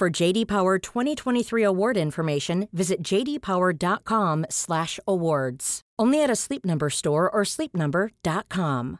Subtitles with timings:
[0.00, 5.80] For JD Power 2023 award information, visit jdpower.com/awards.
[5.98, 8.98] Only at a Sleep Number store or sleepnumber.com.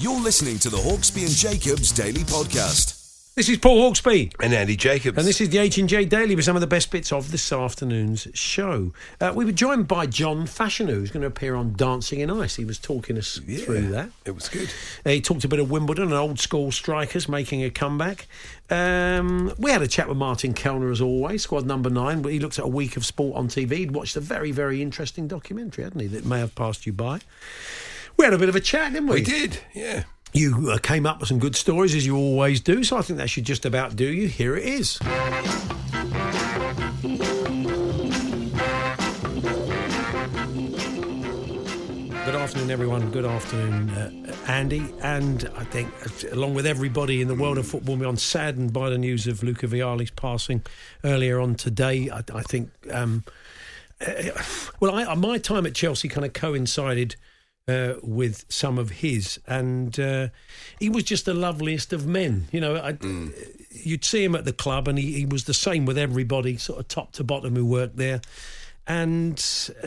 [0.00, 2.99] You're listening to the Hawksbee and Jacobs Daily Podcast.
[3.36, 4.34] This is Paul Hawksbee.
[4.40, 5.16] And Andy Jacobs.
[5.16, 8.26] And this is the H&J Daily with some of the best bits of this afternoon's
[8.34, 8.92] show.
[9.20, 12.56] Uh, we were joined by John Fashanu, who's going to appear on Dancing in Ice.
[12.56, 14.10] He was talking us Yeah, through that.
[14.24, 14.68] It was good.
[15.06, 18.26] Uh, he talked a bit of Wimbledon and old school strikers making a comeback.
[18.68, 22.22] Um, we had a chat with Martin Kelner as always, squad number nine.
[22.24, 23.72] He looked at a week of sport on TV.
[23.76, 27.20] He'd watched a very, very interesting documentary, hadn't he, that may have passed you by.
[28.16, 29.14] We had a bit of a chat, didn't we?
[29.16, 30.02] We did, yeah.
[30.32, 33.18] You uh, came up with some good stories as you always do, so I think
[33.18, 34.28] that should just about do you.
[34.28, 34.98] Here it is.
[42.24, 43.10] Good afternoon, everyone.
[43.10, 44.94] Good afternoon, uh, Andy.
[45.02, 48.88] And I think, uh, along with everybody in the world of football, I'm saddened by
[48.88, 50.62] the news of Luca Vialli's passing
[51.02, 52.08] earlier on today.
[52.08, 53.24] I, I think, um,
[54.00, 54.12] uh,
[54.78, 57.16] well, I, my time at Chelsea kind of coincided
[57.70, 60.28] uh, with some of his, and uh,
[60.78, 62.48] he was just the loveliest of men.
[62.52, 62.98] You know, I,
[63.70, 66.80] you'd see him at the club, and he, he was the same with everybody, sort
[66.80, 68.20] of top to bottom, who worked there.
[68.86, 69.34] And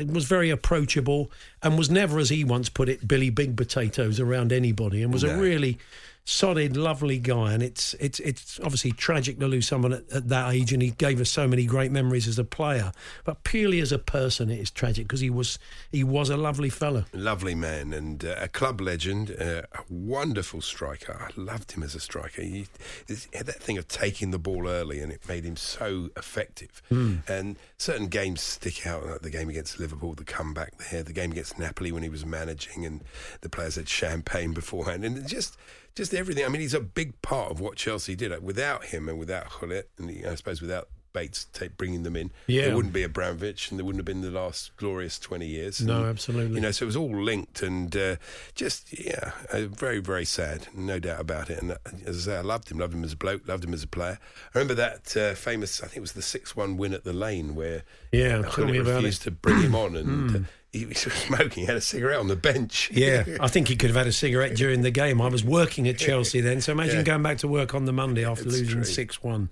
[0.07, 1.29] was very approachable,
[1.61, 5.23] and was never, as he once put it, Billy Big Potatoes around anybody, and was
[5.23, 5.77] a really
[6.25, 7.53] solid, lovely guy.
[7.53, 10.91] And it's it's it's obviously tragic to lose someone at, at that age, and he
[10.91, 12.91] gave us so many great memories as a player.
[13.23, 15.59] But purely as a person, it is tragic because he was
[15.91, 17.05] he was a lovely fella.
[17.13, 21.17] Lovely man and uh, a club legend, uh, a wonderful striker.
[21.19, 22.41] I loved him as a striker.
[22.41, 22.67] He,
[23.07, 26.81] he had that thing of taking the ball early and it made him so effective.
[27.27, 31.31] And certain games stick out, like the game against Liverpool, the comeback there, the game
[31.31, 33.03] against Napoli when he was managing and
[33.41, 35.03] the players had champagne beforehand.
[35.03, 35.57] And it just
[35.95, 36.45] just everything.
[36.45, 38.31] I mean, he's a big part of what Chelsea did.
[38.31, 42.01] Like, without him and without Gullit, and you know, I suppose without Bates take, bringing
[42.01, 42.65] them in, Yeah.
[42.65, 45.79] there wouldn't be a Abramovich and there wouldn't have been the last glorious 20 years.
[45.79, 46.55] No, absolutely.
[46.55, 48.15] You know, so it was all linked and uh,
[48.55, 51.61] just, yeah, uh, very, very sad, no doubt about it.
[51.61, 51.77] And uh,
[52.07, 53.87] as I say, I loved him, loved him as a bloke, loved him as a
[53.87, 54.17] player.
[54.55, 57.13] I remember that uh, famous, I think it was the 6 1 win at the
[57.13, 60.39] lane where Yeah, uh, Gullit refused to bring him on and uh,
[60.73, 60.97] he was
[61.27, 62.89] smoking, he had a cigarette on the bench.
[62.91, 65.21] Yeah, I think he could have had a cigarette during the game.
[65.21, 67.03] I was working at Chelsea then, so imagine Yeah.
[67.03, 69.51] going back to work on the Monday after It's losing 6 1.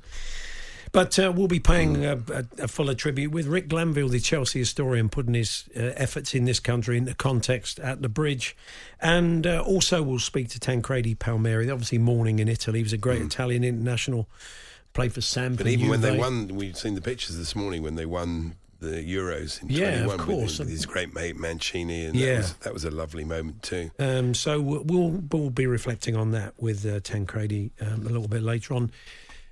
[0.93, 4.59] But uh, we'll be paying a, a, a fuller tribute with Rick Glanvill, the Chelsea
[4.59, 8.57] historian, putting his uh, efforts in this country into context at the bridge.
[8.99, 12.79] And uh, also, we'll speak to Tancredi Palmieri, obviously mourning in Italy.
[12.79, 14.27] He was a great Italian international,
[14.91, 15.53] played for Samp.
[15.53, 15.57] Mm.
[15.59, 18.97] But even when they won, we've seen the pictures this morning when they won the
[18.97, 20.59] Euros in Yeah, of 21 course.
[20.59, 22.05] with his great mate Mancini.
[22.05, 22.33] And Yeah.
[22.33, 23.91] that, was, that was a lovely moment too.
[23.99, 28.41] Um, so we'll, we'll be reflecting on that with uh, Tancredi um, a little bit
[28.43, 28.91] later on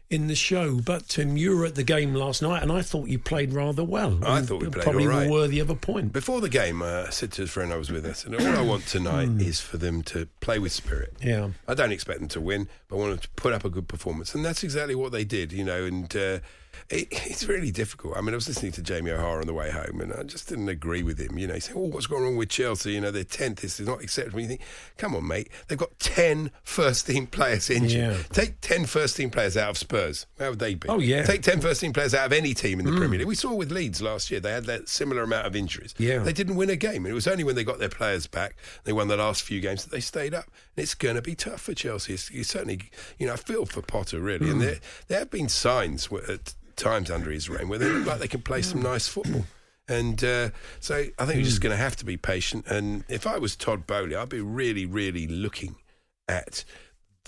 [0.10, 0.80] in the show.
[0.84, 3.84] But um, you were at the game last night, and I thought you played rather
[3.84, 4.18] well.
[4.26, 5.30] I thought we played probably all right.
[5.30, 6.12] worthy of a point.
[6.12, 8.42] Before the game, uh, I said to a friend I was with, I said, all
[8.48, 11.14] I want tonight is for them to play with spirit.
[11.24, 11.50] Yeah.
[11.68, 13.88] I don't expect them to win, but I want them to put up a good
[13.88, 14.34] performance.
[14.34, 16.40] And that's exactly what they did, you know, and uh,
[16.90, 18.18] it, it's really difficult.
[18.18, 20.50] I mean, I was listening to Jamie O'Hara on the way home, and I just
[20.50, 21.38] didn't agree with him.
[21.38, 22.94] You know, he said, oh, what's going on with Chelsea?
[22.94, 23.58] You know, they're 10th.
[23.58, 24.40] This is not acceptable.
[24.40, 24.62] You think,
[24.98, 25.50] come on, mate.
[25.68, 27.92] They've got 10 first team players injured.
[27.92, 28.18] Yeah.
[28.32, 30.26] Take 10 first team players out of Spurs.
[30.40, 30.90] How would they be?
[30.90, 31.24] Oh, yeah.
[31.24, 32.98] Take 10 first team players out of any team in the mm.
[32.98, 33.28] Premier League.
[33.28, 35.94] We saw with Leeds last year, they had that similar amount of injuries.
[36.00, 36.20] Yeah.
[36.20, 37.06] They didn't win a game.
[37.06, 39.62] And it was only when they got their players back, they won the last few
[39.62, 40.46] games, that they stayed up.
[40.76, 42.14] And it's going to be tough for Chelsea.
[42.14, 42.90] It's, it's certainly,
[43.20, 44.50] you know, I feel for Potter, really.
[44.50, 44.66] And mm.
[44.66, 48.20] there, there have been signs wh- at times under his reign where they look like
[48.20, 49.46] they can play some nice football.
[49.88, 50.50] And uh,
[50.80, 52.66] so I think we're just going to have to be patient.
[52.68, 55.76] And if I was Todd Boehly, I'd be really, really looking
[56.28, 56.64] at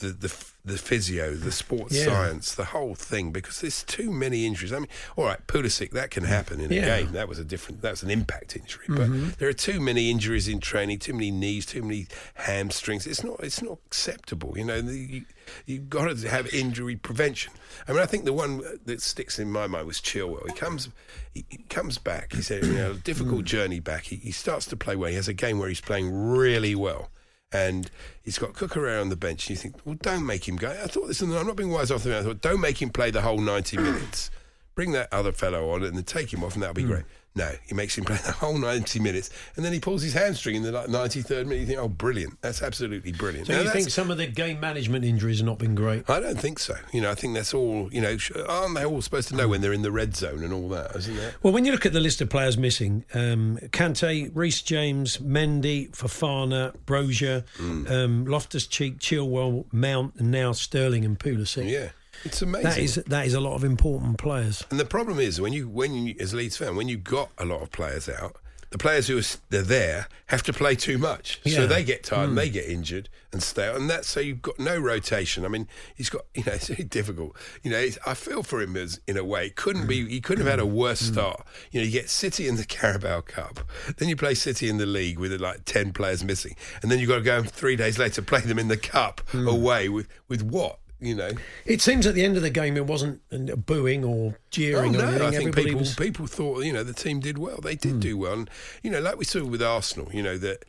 [0.01, 2.05] the the, the physio, the sports Yeah.
[2.05, 4.71] science, the whole thing, because there's too many injuries.
[4.73, 7.13] I mean, all right, Pulisic, that can happen in a game.
[7.13, 7.81] That was a different.
[7.81, 9.29] That's an impact injury, but Mm-hmm.
[9.39, 13.07] there are too many injuries in training, too many knees, too many hamstrings.
[13.07, 13.39] It's not.
[13.41, 14.53] It's not acceptable.
[14.57, 15.25] You know, the, you,
[15.65, 17.53] you've got to have injury prevention.
[17.87, 20.45] I mean, I think the one that sticks in my mind was Chilwell.
[20.47, 20.89] He comes,
[21.33, 22.33] he, he comes back.
[22.33, 23.03] He said, you know, a Mm.
[23.03, 24.03] difficult journey back.
[24.05, 25.09] He, he starts to play well.
[25.09, 27.09] He has a game where he's playing really well.
[27.53, 27.91] And
[28.23, 30.69] he's got Cucurella on the bench, and you think, well, don't make him go.
[30.69, 32.89] I thought this, and I'm not being wise off the I thought, don't make him
[32.89, 34.31] play the whole 90 minutes.
[34.73, 36.91] Bring that other fellow on and then take him off, and that'll be hmm.
[36.91, 37.03] great.
[37.33, 40.55] No, he makes him play the whole 90 minutes, and then he pulls his hamstring
[40.57, 41.61] in the like, 93rd minute.
[41.61, 42.41] You think, oh, brilliant.
[42.41, 43.47] That's absolutely brilliant.
[43.47, 46.09] So Now, you think some of the game management injuries have not been great?
[46.09, 46.75] I don't think so.
[46.91, 48.17] You know, I think that's all, You know,
[48.49, 50.93] aren't they all supposed to know when they're in the red zone and all that,
[50.95, 51.35] isn't that?
[51.41, 55.89] Well, when you look at the list of players missing, um, Kante, Reece James, Mendy,
[55.91, 57.89] Fofana, Broja, Mm.
[57.89, 61.69] um, Loftus Cheek, Chilwell, Mount, and now Sterling and Pulisic.
[61.69, 61.89] Yeah.
[62.23, 62.69] It's amazing.
[62.69, 64.63] That is that is a lot of important players.
[64.69, 67.29] And the problem is when you when you as a Leeds fan when you've got
[67.37, 68.37] a lot of players out,
[68.71, 71.57] the players who are there have to play too much, Yeah.
[71.57, 72.53] so they get tired and they hmm.
[72.53, 75.43] get injured and stay out, and that's so you've got no rotation.
[75.43, 77.35] I mean, he's got you know it's really difficult.
[77.63, 79.47] You know, it's, I feel for him as in a way.
[79.47, 80.75] It couldn't be he couldn't have had a hmm.
[80.75, 81.13] worse hmm.
[81.13, 81.45] start.
[81.71, 83.59] You know, you get City in the Carabao Cup,
[83.97, 87.09] then you play City in the league with like ten players missing, and then you've
[87.09, 90.79] got to go three days later play them in the cup away with with what.
[91.03, 91.31] You know,
[91.65, 93.21] It seems at the end of the game it wasn't
[93.65, 95.21] booing or jeering Oh, or no, anything.
[95.21, 95.95] I think Everybody people was.
[95.95, 96.03] Hmm.
[96.03, 97.59] people thought you know the team did well.
[97.59, 98.49] They did do well, and
[98.83, 100.63] you know, like we saw with Arsenal, you know that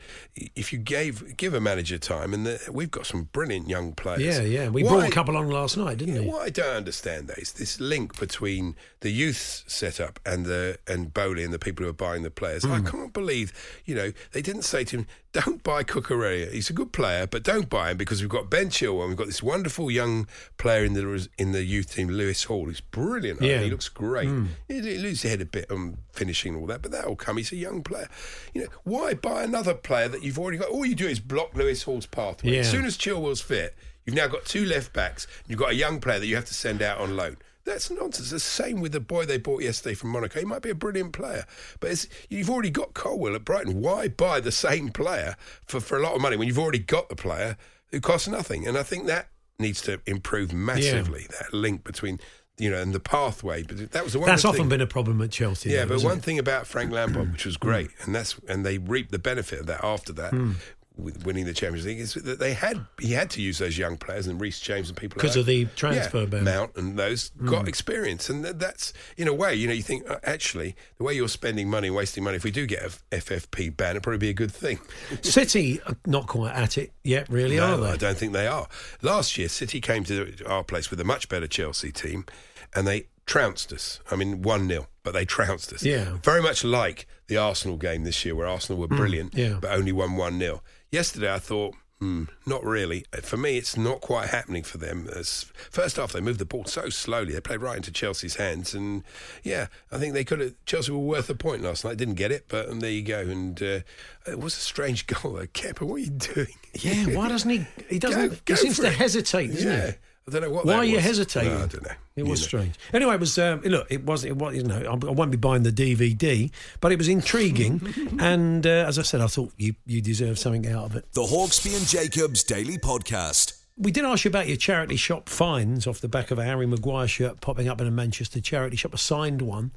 [0.57, 4.23] if you gave give a manager time, and the, we've got some brilliant young players.
[4.23, 4.69] Yeah, yeah.
[4.71, 6.27] We Why- brought a couple on last night, didn't we?
[6.27, 11.13] What I don't understand though is this link between the youth setup and the and
[11.13, 12.65] Boehly and the people who are buying the players.
[12.65, 12.73] Hmm.
[12.73, 13.53] I can't believe
[13.85, 16.53] you know they didn't say to him, "Don't buy Cucurella.
[16.53, 19.17] He's a good player, but don't buy him because we've got Ben Chilwell and we've
[19.17, 22.67] got this wonderful young player in the in the youth team, Lewis Hall.
[22.67, 23.41] He's brilliant.
[23.41, 23.61] Yeah.
[23.61, 24.29] he looks great.
[24.29, 24.47] Hmm.
[24.69, 27.39] He, he loses his head a bit on finishing and all that, but that'll come.
[27.39, 28.09] He's a young player.
[28.53, 30.69] You know, why buy another player that you've already got?
[30.69, 32.53] All you do is block Lewis Hall's pathway.
[32.53, 32.61] Yeah.
[32.61, 33.75] As soon as Chilwell's fit,
[34.05, 35.27] you've now got two left backs.
[35.47, 37.39] You've got a young player that you have to send out on loan.
[37.65, 38.31] That's nonsense.
[38.31, 40.41] The same with the boy they bought yesterday from Monaco.
[40.41, 41.47] He might be a brilliant player,
[41.81, 43.81] but it's, you've already got Colwill at Brighton.
[43.81, 45.37] Why buy the same player
[45.67, 47.57] for, for a lot of money when you've already got the player
[47.91, 48.67] who costs nothing?
[48.67, 49.29] And I think that
[49.59, 51.27] needs to improve massively.
[51.31, 52.19] That link between
[52.59, 53.63] you know and the pathway.
[53.63, 54.29] But that was the one.
[54.29, 54.69] That's often thing.
[54.69, 55.71] been a problem at Chelsea.
[55.71, 56.25] Yeah, though, but one it?
[56.25, 59.67] thing about Frank Lampard, which was great, and that's and they reaped the benefit of
[59.67, 60.31] that after that.
[60.31, 60.53] Hmm.
[60.97, 63.97] With winning the Champions League, is that they had he had to use those young
[63.97, 66.41] players and Reece James and people 'Cause like of the transfer yeah, ban.
[66.41, 66.45] Hmm.
[66.45, 70.09] Mount and those got experience, and that, that's in a way, you know, you think
[70.11, 72.37] uh, actually the way you're spending money, wasting money.
[72.37, 74.81] If we do get a FFP ban, it'd probably be a good thing.
[75.23, 77.89] City are not quite at it yet, really, are they?
[77.89, 78.69] I don't think they are.
[79.01, 82.27] Last year, City came to our place with a much better Chelsea team,
[82.75, 84.01] and they trounced us.
[84.11, 85.83] I mean, one 0 but they trounced us.
[85.83, 86.05] Yeah.
[86.05, 89.59] Mm, very much like the Arsenal game this year, where Arsenal were brilliant, yeah.
[89.61, 90.63] but only won one 0
[90.93, 91.75] Yesterday, I thought.
[92.01, 93.05] Hmm, not really.
[93.23, 95.09] For me, it's not quite happening for them.
[95.15, 97.33] As first half, they moved the ball so slowly.
[97.33, 99.05] They played right into Chelsea's hands, and
[99.45, 100.55] yeah, I think they could have.
[100.67, 101.99] Chelsea were worth a point last night.
[101.99, 103.21] Didn't get it, but and there you go.
[103.21, 103.81] And uh,
[104.27, 105.35] it was a strange goal.
[105.35, 105.47] Though.
[105.47, 106.55] Kepa, what are you doing?
[106.75, 107.67] Yeah, why doesn't he?
[107.89, 108.45] He doesn't.
[108.45, 108.95] Go- he seems to it.
[108.95, 109.91] hesitate, doesn't yeah.
[109.93, 109.97] he?
[110.29, 110.67] I don't know what.
[110.67, 111.05] Why are you was.
[111.05, 111.53] hesitating?
[111.53, 111.91] No, I don't know.
[112.15, 112.47] It You was know.
[112.47, 112.75] strange.
[112.93, 113.39] Anyway, it was.
[113.39, 114.25] Um, look, it was.
[114.25, 114.55] It was.
[114.55, 116.51] You know, I, I won't be buying the DVD,
[116.81, 117.81] but it was intriguing.
[118.21, 121.13] and uh, as I said, I thought you you deserve something out of it.
[121.13, 123.59] The Hawksbee and Jacobs Daily Podcast.
[123.79, 126.67] We did ask you about your charity shop finds off the back of a Harry
[126.67, 129.73] Maguire shirt popping up in a Manchester charity shop, a signed one.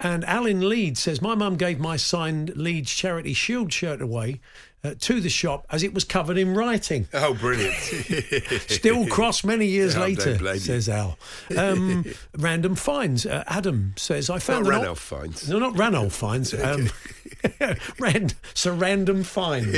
[0.00, 4.40] And Alan Leeds says, My mum gave my signed Leeds Charity Shield shirt away
[4.82, 7.06] uh, to the shop as it was covered in writing.
[7.12, 7.74] Oh, brilliant!
[8.68, 11.18] Still cross many years Yeah, later, says Al.
[11.56, 12.04] Um,
[12.38, 13.26] random finds.
[13.26, 15.48] Uh, Adam says, I found Not an Ranulph finds.
[15.48, 16.54] No, not Ranulph finds.
[16.70, 16.88] Um,
[17.98, 19.72] ran, so random finds.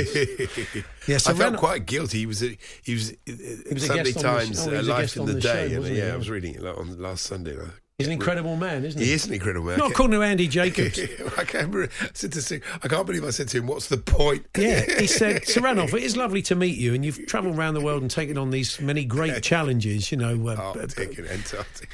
[1.07, 2.19] Yes, I felt quite guilty.
[2.19, 5.15] He was a, he was, was a Sunday on the Times oh, he uh, Life
[5.15, 5.69] in the, the day.
[5.69, 6.13] show, and, yeah, Yeah.
[6.13, 7.53] I was reading it like, on last Sunday.
[7.53, 9.07] and I- He's an incredible man, isn't he?
[9.07, 9.77] He is an incredible man.
[9.77, 10.99] Not according to Andy Jacobs.
[11.37, 11.89] I can't remember.
[12.01, 14.81] I said to Sue, I can't believe I said to him, "What's the point?" Yeah,
[14.99, 17.81] he said, Sir Ranulph, it is lovely to meet you, and you've travelled around the
[17.81, 20.47] world and taken on these many great challenges, you know.
[20.47, 21.89] Uh, Arctic and Antarctic.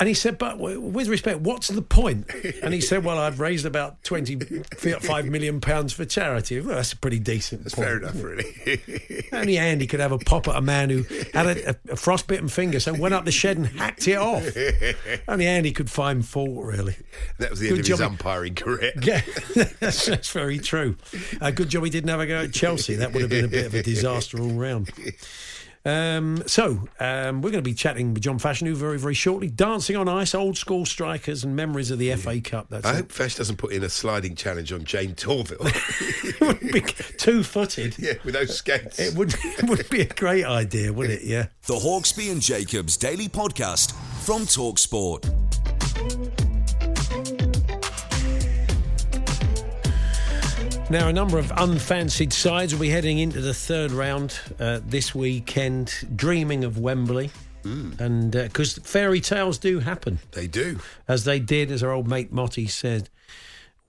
[0.00, 2.26] And he said, but with respect, what's the point?
[2.62, 6.58] And he said, well, I've raised about 25 million pounds for charity.
[6.58, 7.86] Well, that's a pretty decent That's point.
[7.86, 9.26] fair enough, really.
[9.30, 11.02] Only Andy could have a pop at a man who
[11.34, 14.46] had a, a, frostbitten finger, so went up the shed and hacked it off.
[15.28, 16.96] Only Andy could find fault, really.
[17.38, 18.10] that was the Good end of his job.
[18.12, 18.92] umpiring career.
[19.02, 19.20] Yeah,
[19.80, 20.96] that's, that's very true.
[21.42, 22.94] A good job he didn't have a go at Chelsea.
[22.94, 24.90] That would have been a bit of a disaster all round.
[25.84, 29.48] Um, so um, we're going to be chatting with John Fashanu very, very shortly.
[29.48, 32.66] Dancing on ice, old school strikers, and memories of the FA Cup.
[32.68, 32.96] That's I it.
[32.96, 35.58] hope Fash doesn't put in a sliding challenge on Jayne Torvill.
[37.18, 37.98] Two-footed.
[37.98, 38.98] yeah, with those skates.
[38.98, 41.26] It would it would be a great idea, wouldn't it?
[41.26, 41.46] Yeah.
[41.66, 43.92] The Hawksbee and Jacobs Daily Podcast
[44.24, 45.49] from Talksport.
[50.90, 55.14] Now, a number of unfancied sides will be heading into the third round uh, this
[55.14, 57.30] weekend, dreaming of Wembley.
[57.62, 60.80] And because fairy tales do happen, They do.
[61.06, 63.08] as they did, as our old mate Motty said,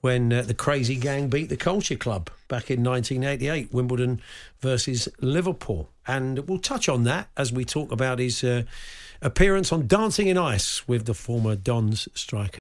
[0.02, 4.22] when uh, the crazy gang beat the Culture Club back in 1988, Wimbledon
[4.60, 5.90] versus Liverpool.
[6.06, 8.64] And we'll touch on that as we talk about his uh,
[9.22, 12.61] appearance on Dancing in Ice with the former Dons striker.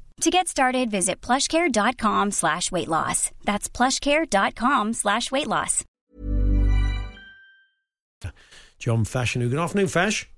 [0.21, 3.31] To get started, visit plushcare.com slash weight loss.
[3.43, 5.83] That's plushcare.com slash weight loss.
[8.77, 9.49] John Fashanu.
[9.49, 10.29] Good afternoon, Fash.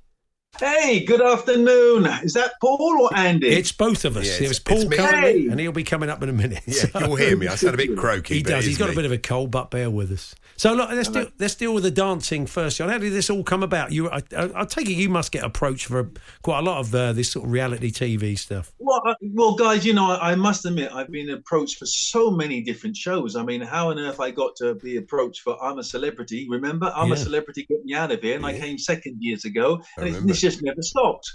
[0.59, 2.05] Hey, good afternoon.
[2.23, 3.47] Is that Paul or Andy?
[3.49, 4.27] It's both of us.
[4.39, 5.47] Yeah, it was Paul coming Hey.
[5.47, 6.61] and he'll be coming up in a minute.
[6.67, 7.47] Yeah, So- you'll hear me.
[7.47, 8.35] I sound a bit croaky.
[8.35, 8.65] He but does.
[8.65, 10.35] He's is got a bit of a cold, but bear with us.
[10.55, 12.87] So look, let's deal, let's deal with the dancing first, John.
[12.87, 13.91] How did this all come about?
[13.91, 16.11] You, I, I, I take it you must get approached for
[16.43, 18.71] quite a lot of uh, this sort of reality TV stuff.
[18.77, 22.29] well, I- well, guys, you know, I, I must admit, I've been approached for so
[22.29, 23.35] many different shows.
[23.35, 26.45] I mean, how on earth I got to be approached for I'm a Celebrity?
[26.47, 27.15] Remember, I'm Yeah.
[27.15, 28.35] a Celebrity, get me out of here.
[28.35, 30.31] And I came second years ago, and it, remember.
[30.31, 31.31] it's just never stopped.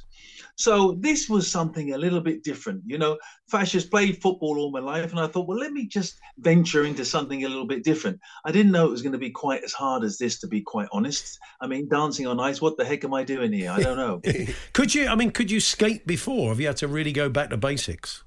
[0.56, 2.82] So this was something a little bit different.
[2.84, 3.16] You know,
[3.48, 6.84] Fash has played football all my life, and I thought, well, let me just venture
[6.84, 8.18] into something a little bit different.
[8.44, 10.60] I didn't know it was going to be quite as hard as this, to be
[10.60, 11.38] quite honest.
[11.60, 13.70] I mean, dancing on ice, what the heck am I doing here?
[13.70, 14.20] I don't know.
[14.72, 15.06] Could you?
[15.06, 16.48] I mean, could you skate before?
[16.48, 18.24] Have you had to really go back to basics?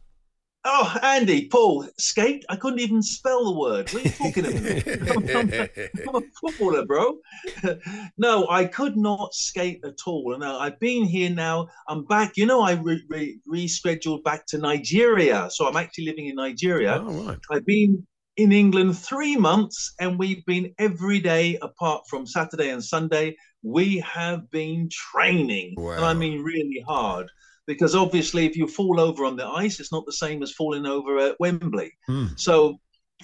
[0.63, 2.45] Oh, Andy, Paul, skate?
[2.47, 3.91] I couldn't even spell the word.
[3.91, 5.09] What are you talking about?
[5.17, 5.69] I'm, I'm-
[6.07, 7.17] I'm a footballer, bro.
[8.17, 10.37] no, I could not skate at all.
[10.37, 11.67] No, uh, I've been here now.
[11.87, 12.37] I'm back.
[12.37, 15.49] You know, I re- re- rescheduled back to Nigeria.
[15.51, 17.01] So I'm actually living in Nigeria.
[17.03, 17.39] Oh, right.
[17.51, 18.05] I've been
[18.37, 23.35] in England three months and we've been every day apart from Saturday and Sunday.
[23.63, 25.73] We have been training.
[25.97, 27.27] And I mean really hard.
[27.67, 30.85] Because obviously, if you fall over on the ice, it's not the same as falling
[30.85, 31.91] over at Wembley.
[32.07, 32.27] Hmm.
[32.35, 32.79] So,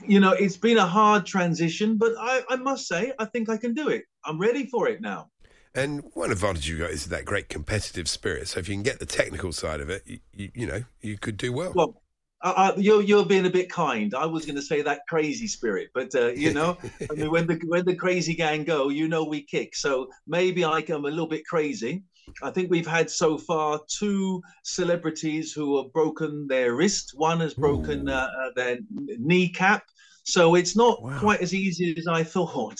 [0.05, 3.57] you know, it's been a hard transition, but I, I must say, I think I
[3.57, 4.03] can do it.
[4.25, 5.31] I'm ready for it now.
[5.73, 8.47] And one advantage you got is that great competitive spirit.
[8.47, 11.17] So if you can get the technical side of it, you, you, you know, you
[11.17, 11.73] could do well.
[11.75, 12.01] Well,
[12.43, 14.13] uh, uh, you're you're being a bit kind.
[14.13, 16.77] I was going to say that crazy spirit, but uh, you know,
[17.09, 19.75] I mean, when the when the crazy gang go, you know, we kick.
[19.75, 22.03] So maybe I am a little bit crazy.
[22.43, 27.13] I think we've had so far two celebrities who have broken their wrist.
[27.15, 29.83] One has broken uh, uh, their kneecap.
[30.23, 31.19] So it's not Wow.
[31.19, 32.79] quite as easy as I thought.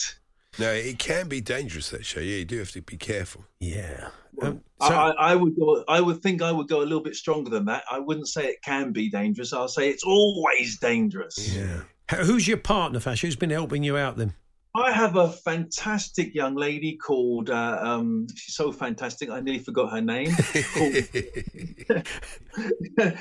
[0.60, 2.20] no, it can be dangerous, that show.
[2.20, 3.46] Yeah, you do have to be careful.
[3.60, 4.10] Yeah.
[4.42, 5.84] Um, I, so, I, I would go.
[5.88, 7.84] I would think I would go a little bit stronger than that.
[7.92, 9.54] I wouldn't say it can be dangerous.
[9.54, 11.56] I'll say it's always dangerous.
[11.56, 11.82] yeah.
[12.24, 13.22] Who's your partner, Fash?
[13.22, 14.34] Who's been helping you out then?
[14.78, 17.50] I have a fantastic young lady called.
[17.50, 19.30] Uh, um, she's so fantastic.
[19.30, 20.30] I nearly forgot her name.
[20.76, 22.04] Called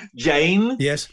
[0.14, 1.08] Jane, Yes.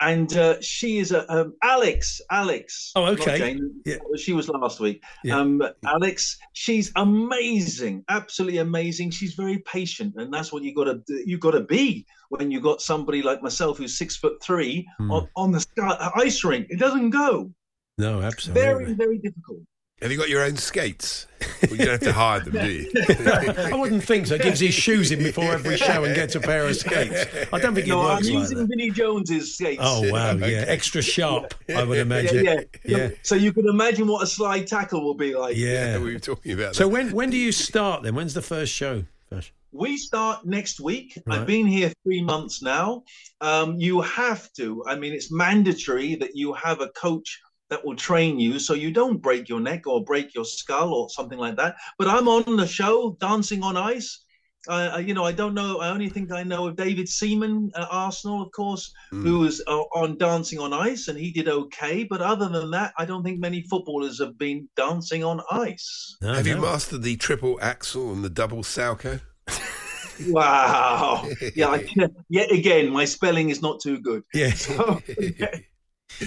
[0.00, 2.20] and uh, she is a um, Alex.
[2.32, 2.90] Alex.
[2.96, 3.60] Oh, okay.
[3.86, 3.98] Yeah.
[4.16, 5.04] She was last week.
[5.22, 5.38] Yeah.
[5.38, 6.36] Um, Alex.
[6.52, 8.04] She's amazing.
[8.08, 9.10] Absolutely amazing.
[9.10, 12.60] She's very patient, and that's what you got to you got to be when you
[12.60, 15.12] got somebody like myself who's six foot three mm.
[15.12, 15.64] on, on the
[16.16, 16.66] ice rink.
[16.70, 17.52] It doesn't go.
[17.98, 18.62] No, absolutely.
[18.62, 19.60] Very, very difficult.
[20.02, 21.26] Have you got your own skates?
[21.62, 22.90] Well, you don't have to hide them, do you?
[23.70, 24.38] I wouldn't think so.
[24.38, 27.26] Gives his shoes in before every show and gets a pair of skates.
[27.52, 28.68] I don't think it no, works I'm like using that.
[28.68, 29.82] Vinnie Jones's skates.
[29.84, 31.52] Oh wow, yeah, extra sharp.
[31.68, 32.46] I would imagine.
[32.46, 32.96] Yeah, yeah.
[32.96, 33.08] yeah.
[33.22, 35.58] So you can imagine what a slide tackle will be like.
[35.58, 36.76] Yeah, yeah we were talking about.
[36.76, 38.14] So when when do you start then?
[38.14, 39.04] When's the first show?
[39.28, 39.52] First?
[39.72, 41.20] We start next week.
[41.26, 41.38] Right.
[41.38, 43.02] I've been here three months now.
[43.42, 44.82] Um, you have to.
[44.86, 47.38] I mean, it's mandatory that you have a coach
[47.70, 51.08] that will train you so you don't break your neck or break your skull or
[51.08, 51.76] something like that.
[51.98, 54.24] But I'm on the show, Dancing on Ice.
[54.68, 55.80] Uh, you know, I don't know.
[55.80, 59.22] I only think I know of David Seaman at Arsenal, of course, mm.
[59.22, 62.04] who was uh, on Dancing on Ice, and he did okay.
[62.04, 66.14] But other than that, I don't think many footballers have been dancing on ice.
[66.20, 66.56] No, have no.
[66.56, 69.22] you mastered the triple axel and the double salchow?
[70.28, 71.26] wow.
[71.54, 71.88] Yeah, I,
[72.28, 74.24] yet again, my spelling is not too good.
[74.34, 74.52] Yeah.
[74.52, 75.00] So,
[75.38, 75.56] yeah.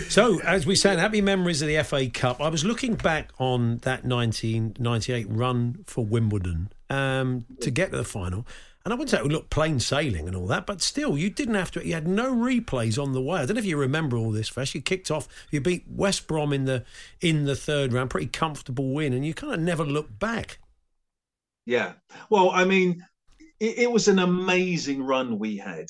[0.09, 2.41] So, as we said, happy memories of the FA Cup.
[2.41, 8.03] I was looking back on that 1998 run for Wimbledon um, to get to the
[8.03, 8.47] final.
[8.83, 11.29] And I wouldn't say it would look plain sailing and all that, but still, you
[11.29, 11.87] didn't have to.
[11.87, 13.39] You had no replays on the way.
[13.39, 14.75] I don't know if you remember all this, Fesh.
[14.75, 15.27] You kicked off.
[15.51, 16.83] You beat West Brom in the
[17.21, 20.59] in the third round, pretty comfortable win, and you kind of never looked back.
[21.65, 21.93] Yeah.
[22.29, 23.05] Well, I mean,
[23.59, 25.85] it, it was an amazing run we had.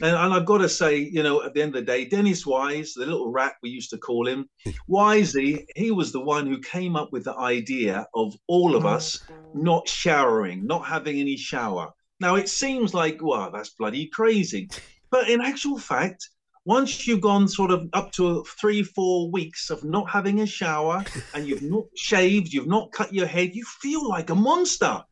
[0.00, 2.46] And, and, I've got to say, you know, at the end of the day, Dennis
[2.46, 4.48] Wise, the little rat we used to call him,
[4.88, 9.20] Wisey, he was the one who came up with the idea of all of us
[9.52, 11.90] not showering, not having any shower.
[12.20, 14.68] Now, it seems like, wow, that's bloody crazy.
[15.10, 16.28] But in actual fact,
[16.64, 21.04] once you've gone sort of up to three, four weeks of not having a shower
[21.34, 25.02] and you've not shaved, you've not cut your head, you feel like a monster.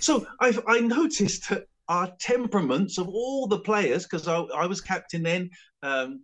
[0.00, 4.80] So I've I noticed that our temperaments of all the players, because I, I, was
[4.80, 5.50] captain then
[5.82, 6.20] um,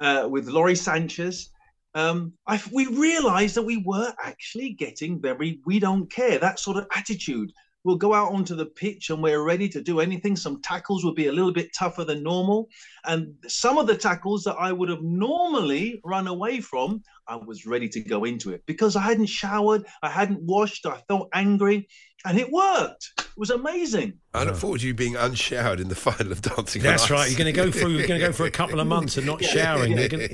[0.00, 1.50] uh, with Lawrie Sanchez.
[1.94, 6.76] Um, I, we realized that we were actually getting very, we don't care, that sort
[6.76, 7.52] of attitude.
[7.84, 10.34] We'll go out onto the pitch and we're ready to do anything.
[10.34, 12.68] Some tackles will be a little bit tougher than normal.
[13.04, 17.64] And some of the tackles that I would have normally run away from, I was
[17.64, 21.88] ready to go into it because I hadn't showered, I hadn't washed, I felt angry
[22.26, 23.12] and it worked.
[23.18, 24.14] It was amazing.
[24.34, 26.82] I look forward to you being unshowered in the final of Dancing.
[26.82, 27.28] That's right.
[27.28, 27.90] You're going to go through.
[27.90, 29.92] You're going to go for a couple of months and not showering.
[29.92, 30.08] Yeah, yeah.
[30.08, 30.28] Gonna...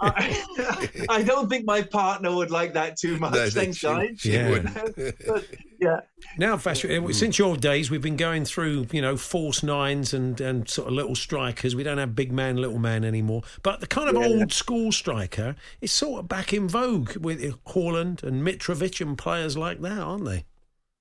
[0.00, 3.32] I, I, I, don't think my partner would like that too much.
[3.32, 4.24] No, Thanks, guys.
[4.24, 4.60] Yeah.
[5.26, 5.46] but,
[5.80, 6.00] yeah.
[6.36, 10.40] Now, Fash, uh, since your days, we've been going through, you know, false nines and,
[10.40, 11.74] and sort of little strikers.
[11.74, 13.42] We don't have big man, little man anymore.
[13.62, 18.22] But the kind of old school striker is sort of back in vogue with Haaland
[18.22, 20.44] and Mitrovic and players like that, aren't they?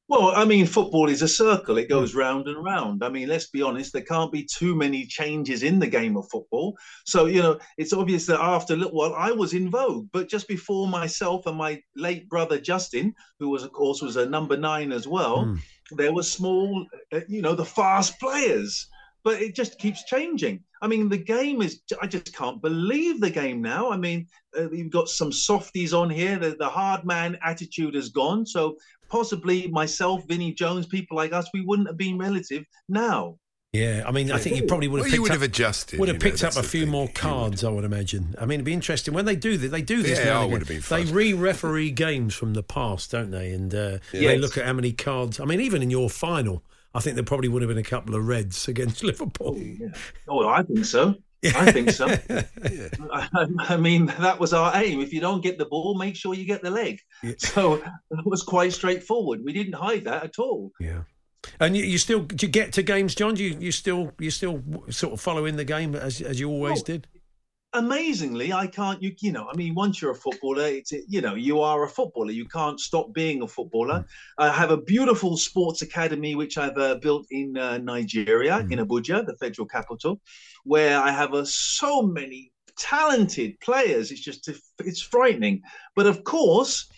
[0.09, 1.77] Well, I mean, football is a circle.
[1.77, 3.03] It goes round and round.
[3.03, 6.29] I mean, let's be honest, there can't be too many changes in the game of
[6.31, 6.77] football.
[7.05, 10.07] So, you know, it's obvious that after a little while, I was in vogue.
[10.13, 14.25] But just before myself and my late brother Justin, who was, of course, was a
[14.25, 15.59] number nine as well, mm.
[15.91, 18.87] there were small, uh, you know, the fast players.
[19.25, 20.63] But it just keeps changing.
[20.81, 23.91] I mean, the game is, I just can't believe the game now.
[23.91, 26.37] I mean, uh, you've got some softies on here.
[26.37, 28.45] The, the hard man attitude has gone.
[28.45, 28.77] So
[29.09, 33.37] possibly myself, Vinnie Jones, people like us, we wouldn't have been relative now.
[33.73, 35.05] Yeah, I mean, I think you probably would have.
[35.07, 35.99] Well, you would up, have adjusted.
[35.99, 36.89] Would have picked know, up a few thing.
[36.89, 38.33] more cards, I would imagine.
[38.39, 39.69] I mean, it'd be interesting when they do this.
[39.69, 40.47] They do this yeah, now.
[40.47, 43.51] would have been they re-referee games from the past, don't they?
[43.51, 44.23] And uh, yes.
[44.23, 45.39] they look at how many cards.
[45.39, 46.63] I mean, even in your final,
[46.95, 49.57] I think there probably would have been a couple of reds against Liverpool.
[49.57, 49.89] Yeah.
[50.29, 51.15] Oh, I think so.
[51.43, 52.07] I think so.
[53.13, 55.01] I, I, mean, that was our aim.
[55.01, 56.99] If you don't get the ball, make sure you get the leg.
[57.23, 57.33] Yeah.
[57.37, 59.43] So it was quite straightforward.
[59.43, 60.71] We didn't hide that at all.
[60.79, 61.01] Yeah.
[61.59, 63.35] And you, you still do you get to games, John?
[63.35, 66.49] Do you you still you still sort of follow in the game as as you
[66.49, 67.07] always oh, did?
[67.73, 69.01] Amazingly, I can't.
[69.01, 71.89] You you know, I mean, once you're a footballer, it's you know, you are a
[71.89, 72.31] footballer.
[72.31, 73.99] You can't stop being a footballer.
[73.99, 74.05] Mm.
[74.37, 78.71] I have a beautiful sports academy which I've uh, built in uh, Nigeria, mm.
[78.71, 80.19] in Abuja, the federal capital,
[80.63, 84.11] where I have uh, so many talented players.
[84.11, 84.49] It's just
[84.79, 85.61] it's frightening.
[85.95, 86.89] But of course,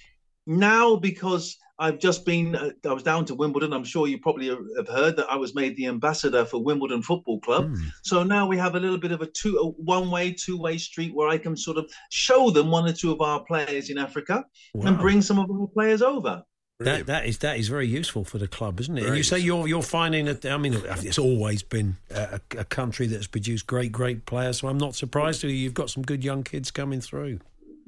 [0.45, 3.71] now because I've just been, uh, I was down to Wimbledon.
[3.71, 7.39] I'm sure you probably have heard that I was made the ambassador for Wimbledon Football
[7.39, 7.69] Club.
[7.69, 7.77] Mm.
[8.03, 10.77] So now we have a little bit of a two, a one way, two way
[10.77, 13.97] street where I can sort of show them one or two of our players in
[13.97, 14.87] Africa wow.
[14.87, 16.43] and bring some of our players over.
[16.81, 19.05] That that is that is very useful for the club, isn't it?
[19.05, 20.45] and you say you're you're finding that.
[20.45, 24.59] I mean, it's always been a, a country that's produced great great players.
[24.59, 27.39] So I'm not surprised to you've got some good young kids coming through.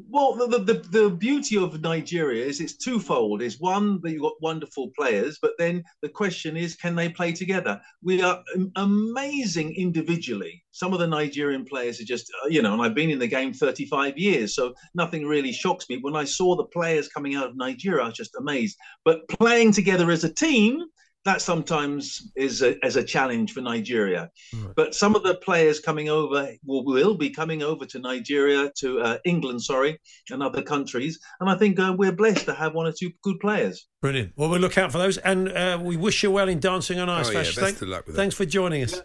[0.09, 3.41] Well, the, the, the beauty of Nigeria is it's twofold.
[3.41, 7.31] Is one that you've got wonderful players, but then the question is, can they play
[7.33, 7.81] together?
[8.01, 8.43] We are
[8.75, 10.63] amazing individually.
[10.71, 13.27] Some of the Nigerian players are just, uh, you know, and I've been in the
[13.27, 15.97] game 35 years, so nothing really shocks me.
[16.01, 18.77] When I saw the players coming out of Nigeria, I was just amazed.
[19.03, 20.79] But playing together as a team,
[21.23, 24.29] that sometimes is a, as a challenge for Nigeria.
[24.75, 29.01] But some of the players coming over will, will be coming over to Nigeria, to
[29.01, 29.99] uh, England, sorry,
[30.31, 31.19] and other countries.
[31.39, 33.87] And I think uh, we're blessed to have one or two good players.
[34.01, 34.33] Brilliant.
[34.35, 37.09] Well, we'll look out for those, and uh, we wish you well in dancing on
[37.09, 37.29] ice.
[37.29, 38.21] Oh, yeah, best Thank- of luck with that.
[38.21, 38.99] Thanks for joining us.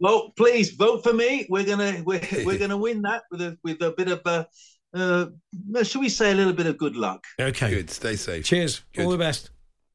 [0.00, 1.46] Well, please vote for me.
[1.48, 4.44] We're gonna we're, we're gonna win that with a with a bit of uh,
[4.92, 5.26] uh,
[5.82, 7.24] should we say a little bit of good luck?
[7.40, 7.70] Okay.
[7.70, 7.90] Good.
[7.90, 8.44] Stay safe.
[8.44, 8.82] Cheers.
[8.92, 9.04] Good.
[9.04, 9.50] All the best.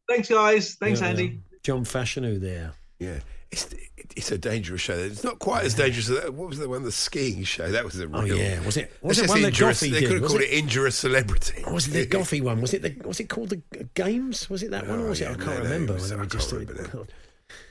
[0.10, 0.76] Thanks, guys.
[0.76, 1.42] Thanks, Yeah, Andy.
[1.70, 1.74] Yeah.
[1.76, 2.74] John Fashanu there.
[3.00, 3.20] Yeah.
[3.52, 3.68] It's,
[4.16, 4.94] it's a dangerous show.
[4.94, 6.34] It's not quite as dangerous as that.
[6.36, 7.72] What was the one, the skiing show?
[7.72, 8.22] That was a real.
[8.22, 8.92] Oh yeah, was it?
[9.02, 9.58] Was it one that.
[9.58, 10.08] Goughie They did?
[10.08, 10.52] could have was called it?
[10.52, 11.64] it injurious celebrity.
[11.66, 12.62] Or was it the Goughie one?
[12.62, 12.96] Was it the?
[13.08, 13.62] Was it called the
[13.96, 14.50] Games?
[14.52, 15.00] Was it that one?
[15.00, 15.30] Or Oh, was it?
[15.30, 15.94] I can't no, no, remember.
[15.94, 17.08] it was- I can't just remember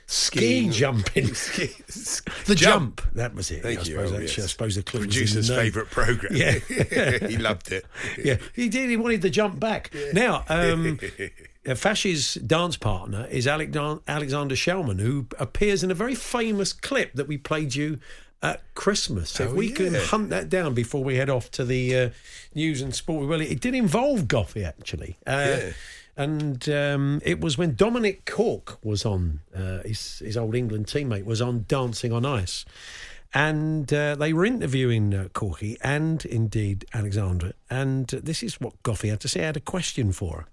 [0.07, 1.33] ski jumping.
[1.35, 1.69] Ski-
[2.45, 3.01] The jump.
[3.13, 3.61] That was it.
[3.61, 3.91] Thank I you.
[3.91, 4.45] suppose, Oh, that's- yes.
[4.45, 6.35] I suppose the clue was in the Producer's favourite program.
[6.35, 7.27] Yeah.
[7.29, 7.85] he loved it.
[8.21, 8.89] Yeah, he did.
[8.89, 9.93] He wanted the jump back.
[10.13, 10.99] Now, um,
[11.67, 13.75] uh, Fash's dance partner is Alec-
[14.07, 17.99] Alexander Shellman, who appears in a very famous clip that we played you
[18.41, 19.29] at Christmas.
[19.31, 19.99] So if Oh, we can yeah.
[19.99, 22.09] hunt that down before we head off to the uh,
[22.55, 25.17] news and sport, well, it did involve Goughie actually.
[25.27, 25.71] Uh, Yeah.
[26.17, 31.23] And um, it was when Dominic Cork was on, uh, his, his old England teammate
[31.23, 32.65] was on Dancing on Ice.
[33.33, 37.53] And uh, they were interviewing uh, Corky and indeed Alexandra.
[37.69, 39.43] And uh, this is what Goughie had to say.
[39.43, 40.45] I had a question for her.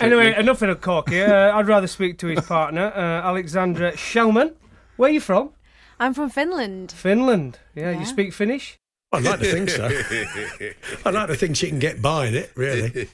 [0.00, 1.20] Anyway, enough of the corky.
[1.22, 4.54] Uh, I'd rather speak to his partner, uh, Alexandra Shellman.
[4.96, 5.50] Where are you from?
[6.00, 6.92] I'm from Finland.
[6.92, 7.58] Finland.
[7.74, 8.00] Yeah, Yeah.
[8.00, 8.78] you speak Finnish?
[9.14, 9.84] I'd like to think so.
[11.04, 13.06] I'd like to think she can get by in it, really.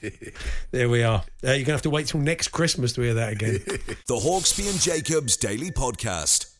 [0.71, 1.19] There we are.
[1.43, 3.59] Uh, you're going to have to wait till next Christmas to hear that again.
[4.07, 6.55] The Hawksbee and Jacobs Daily Podcast.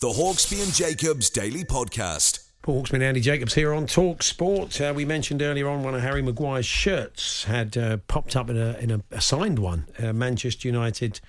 [0.00, 2.43] The Hawksbee and Jacobs Daily Podcast.
[2.64, 4.80] Paul Hawksman, Andy Jacobs here on Talk Sport.
[4.80, 8.56] Uh, we mentioned earlier on one of Harry Maguire's shirts had uh, popped up in
[8.56, 9.84] a in a, a signed one.
[10.02, 11.20] Uh, Manchester United,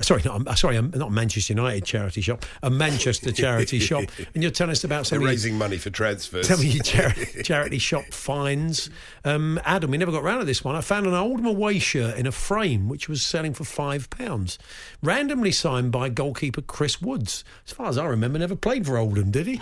[0.00, 4.04] sorry, not uh, sorry, not Manchester United charity shop, a Manchester charity shop.
[4.34, 6.48] And you're telling us about They're some of raising money for transfers.
[6.48, 8.90] Tell me your chari- charity shop finds.
[9.24, 10.76] Um, Adam, we never got round to this one.
[10.76, 14.58] I found an Oldham away shirt in a frame which was selling for £5.
[15.02, 17.44] Randomly signed by goalkeeper Chris Woods.
[17.66, 19.60] As far as I remember, never played for Oldham, did he?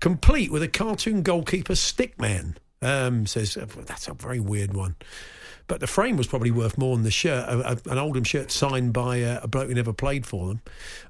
[0.00, 2.56] Complete with a cartoon goalkeeper stickman.
[2.82, 4.96] Um, says, that's a very weird one.
[5.70, 8.50] But the frame was probably worth more than the shirt, a, a- an Oldham shirt
[8.50, 10.62] signed by uh, a bloke who never played for them.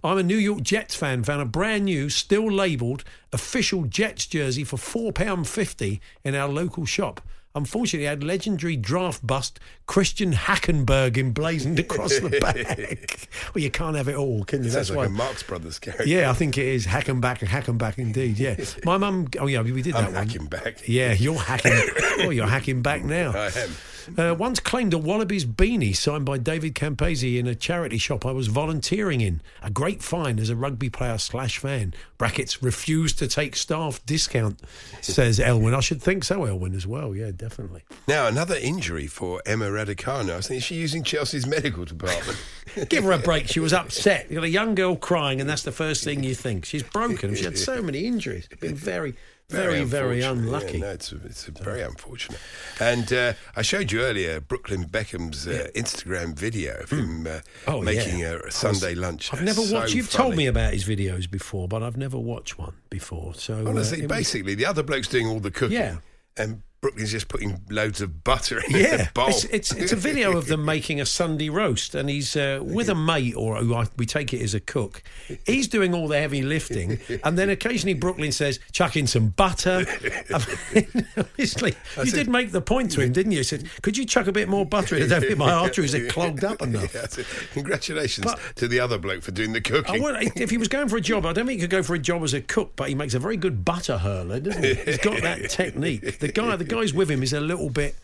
[0.04, 4.62] I'm a New York Jets fan, found a brand new, still labelled official Jets jersey
[4.64, 7.22] for £4.50 in our local shop.
[7.54, 9.58] Unfortunately, had legendary draft bust
[9.90, 13.28] Christian Hackenberg emblazoned across the back.
[13.52, 14.70] well, you can't have it all, can you?
[14.70, 15.06] Sounds That's like why.
[15.06, 16.06] a Marx Brothers character.
[16.06, 18.38] Yeah, I think it is Hackenback, Hackenback indeed.
[18.38, 19.26] Yeah, my mum.
[19.40, 20.28] Oh yeah, we did that I'm one.
[20.28, 20.86] hacking back.
[20.86, 21.72] Yeah, you're hacking.
[22.20, 23.32] oh, you're hacking back now.
[23.32, 23.70] I am.
[24.16, 28.32] Uh, once claimed a Wallabies beanie signed by David Campese in a charity shop I
[28.32, 29.40] was volunteering in.
[29.62, 31.94] A great find as a rugby player slash fan.
[32.18, 34.60] Brackets refused to take staff discount,
[35.00, 35.74] says Elwin.
[35.74, 37.14] I should think so, Elwin, as well.
[37.14, 37.82] Yeah, definitely.
[38.08, 40.32] Now, another injury for Emma Raducanu.
[40.32, 42.38] I was thinking, is she using Chelsea's medical department?
[42.88, 43.48] Give her a break.
[43.48, 44.28] She was upset.
[44.30, 46.64] You got a young girl crying, and that's the first thing you think.
[46.64, 47.34] She's broken.
[47.34, 48.48] She had so many injuries.
[48.60, 49.14] Been very,
[49.48, 50.74] very, very, unlucky.
[50.78, 52.38] Yeah, no, it's, it's very unfortunate.
[52.78, 57.80] And uh, I showed you earlier Brooklyn Beckham's uh, Instagram video of him uh, Oh,
[57.82, 58.38] making yeah.
[58.46, 59.32] a Sunday lunch.
[59.34, 59.94] I've never So watched.
[59.94, 63.34] You've told me about his videos before, but I've never watched one before.
[63.34, 65.76] So uh, Honestly, it was- basically, the other bloke's doing all the cooking.
[65.78, 65.96] Yeah.
[66.36, 69.28] And Brooklyn's just putting loads of butter in Yeah, a bowl.
[69.28, 72.88] it's, it's it's a video of them making a Sunday roast, and he's uh, with
[72.88, 75.02] a mate, or who I, we take it as a cook.
[75.44, 79.84] He's doing all the heavy lifting, and then occasionally Brooklyn says, "Chuck in some butter."
[80.34, 80.38] I
[80.74, 83.38] mean, Obviously, you said- did make the point to him, didn't you?
[83.38, 85.02] You said, "Could you chuck a bit more butter in?
[85.02, 88.80] I don't think my arteries are clogged up enough." Yeah, so congratulations But- to the
[88.80, 90.02] other bloke for doing the cooking.
[90.02, 91.94] Would, if he was going for a job, I don't think he could go for
[91.94, 94.74] a job as a cook, but he makes a very good butter hurler, doesn't he?
[94.74, 96.18] He's got that technique.
[96.20, 97.94] The guy, the guys with him is a little bit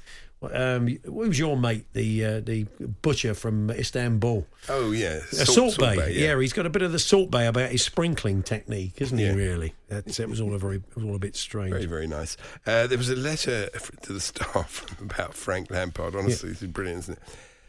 [0.43, 2.65] Um, who was your mate, the uh, the
[3.03, 4.47] butcher from Istanbul?
[4.69, 6.09] Oh yeah, Uh, Salt, Bae.
[6.09, 6.39] yeah.
[6.39, 9.33] he's got a bit of the Salt Bae about his sprinkling technique, isn't Yeah.
[9.33, 9.37] he?
[9.37, 11.71] Really, That's, it was all a very, it was all a bit strange.
[11.73, 12.37] Very, very nice.
[12.67, 13.71] Uh, there was a letter
[14.03, 16.15] to the staff about Frank Lampard.
[16.15, 17.23] Honestly, this is brilliant, isn't it?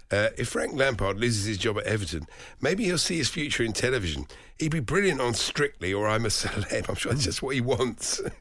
[0.09, 2.27] Uh, if Frank Lampard loses his job at Everton,
[2.61, 4.25] maybe he'll see his future in television.
[4.57, 6.87] He'd be brilliant on Strictly or I'm a Celeb.
[6.89, 8.21] I'm sure that's just what he wants.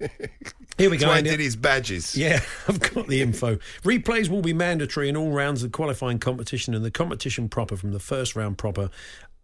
[0.78, 1.08] Here we That's go.
[1.08, 2.16] why he did his badges.
[2.16, 3.56] Yeah, I've got the info.
[3.82, 7.76] Replays will be mandatory in all rounds of the qualifying competition and the competition proper
[7.76, 8.90] from the first round proper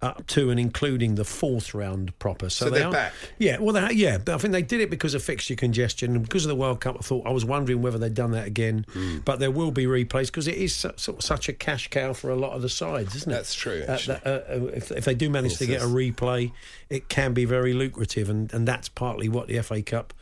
[0.03, 2.51] up to and including the fourth round proper.
[2.51, 3.13] So, So they they're are, back?
[3.39, 4.19] Yeah, well, they, yeah.
[4.27, 6.97] I think they did it because of fixture congestion and because of the World Cup.
[6.99, 9.19] I thought I was wondering whether they'd done that again, Hmm.
[9.25, 12.13] but there will be replays because it is su- sort of such a cash cow
[12.13, 13.35] for a lot of the sides, isn't it?
[13.37, 16.53] That's true, Uh, that, uh, uh, if, if they do manage to get a replay,
[16.91, 20.13] it can be very lucrative, and, and that's partly what the FA Cup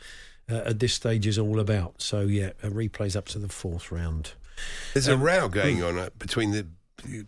[0.49, 2.01] uh, at this stage is all about.
[2.01, 4.33] So yeah, a replays up to the fourth round.
[4.93, 6.67] There's a Um, row going on uh, between the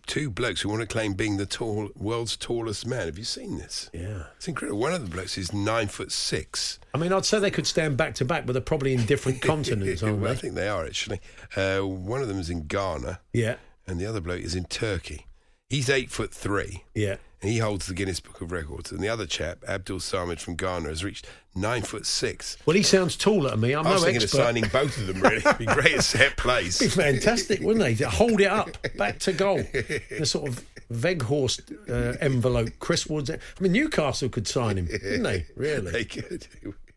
[0.08, 3.06] two blokes who want to claim being the tall world's tallest man.
[3.06, 3.90] Have you seen this?
[3.94, 4.24] Yeah.
[4.38, 4.80] It's incredible.
[4.80, 6.80] One of the blokes is nine foot six.
[6.94, 9.42] I mean, I'd say they could stand back to back, but they're probably in different
[9.42, 11.20] continents, aren't Well, I think they are actually.
[11.56, 13.56] Uh, one of them is in Ghana, Yeah,
[13.88, 15.28] and the other bloke is in Turkey.
[15.70, 17.16] He's eight foot three, yeah.
[17.44, 18.90] And he holds the Guinness Book of Records.
[18.94, 22.56] And the other chap, Abdul Samid from Ghana, has reached nine foot six.
[22.66, 23.74] Well, he sounds taller than me.
[23.76, 24.40] I'm I was no thinking expert.
[24.40, 25.22] of signing both of them.
[25.22, 26.80] Really, It'd be great at set plays.
[26.80, 28.06] Be fantastic, wouldn't they?
[28.06, 29.58] Hold it up, back to goal.
[29.58, 33.30] The sort of Weghorst uh, envelope, Chris Woods.
[33.30, 35.46] I mean, Newcastle could sign him, couldn't they?
[35.58, 35.92] Really?
[35.92, 36.48] They could.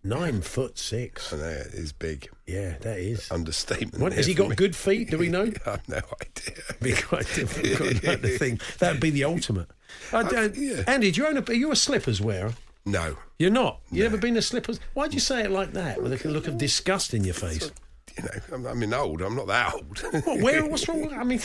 [0.05, 1.33] Nine foot six.
[1.33, 2.29] I know it is big.
[2.47, 3.29] Yeah, that is.
[3.33, 3.99] Understatement.
[4.01, 4.55] What, has he got me.
[4.55, 5.11] good feet?
[5.11, 5.51] Do we know?
[5.67, 6.63] I have no idea.
[6.81, 8.61] be quite difficult like the thing.
[8.79, 9.67] That'd be the ultimate.
[10.13, 10.83] Uh, I don't, yeah.
[10.87, 11.43] Andy, do you own a?
[11.43, 12.55] Are you a slippers wearer?
[12.85, 13.17] No.
[13.39, 13.81] You're not.
[13.91, 14.79] You ever been a slippers?
[14.95, 17.71] Why'd you say it like that, with a look of disgust in your face?
[18.19, 19.21] You know, I'm, I mean, old.
[19.21, 19.99] I'm not that old.
[20.25, 20.65] What, where?
[20.71, 21.03] What's wrong?
[21.03, 21.41] with I mean,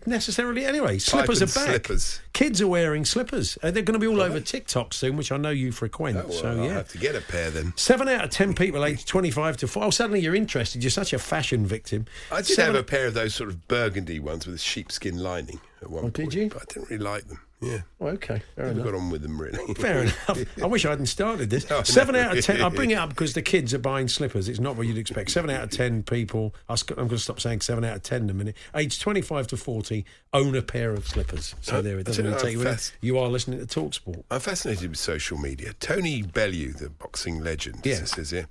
[0.06, 0.64] necessarily.
[0.64, 1.68] Anyway, slippers are back.
[1.68, 2.20] slippers.
[2.32, 3.56] Kids are wearing slippers.
[3.62, 6.18] Uh, they're going to be all over TikTok soon, which I know you frequent.
[6.18, 6.72] Oh, well, so I'll yeah.
[6.74, 7.72] have to get a pair then.
[7.76, 9.84] Seven out of ten people aged 25 to 4.
[9.84, 10.82] Oh, suddenly you're interested.
[10.82, 12.06] You're such a fashion victim.
[12.30, 15.18] I did Seven- have a pair of those sort of burgundy ones with a sheepskin
[15.18, 16.14] lining at one Oh, point.
[16.16, 16.48] did you?
[16.50, 17.40] But I didn't really like them.
[17.60, 17.80] Yeah.
[18.00, 18.84] Oh, okay, fair Never enough.
[18.84, 19.74] got on with them really.
[19.80, 20.38] Fair enough.
[20.62, 21.68] I wish I hadn't started this.
[21.70, 22.20] No, Seven know.
[22.20, 22.60] out of ten.
[22.60, 24.48] I bring it up because the kids are buying slippers.
[24.50, 25.30] It's not what you'd expect.
[25.30, 26.54] Seven out of ten people.
[26.68, 28.56] I'm going to stop saying seven out of ten in a minute.
[28.74, 31.54] Age 25 to 40 own a pair of slippers.
[31.62, 32.62] So Uh, there, it doesn't really take you.
[32.62, 34.22] Fast- You are listening to Talksport.
[34.30, 35.72] I'm fascinated with social media.
[35.80, 38.04] Tony Bellew, the boxing legend, Yeah.
[38.04, 38.48] says here,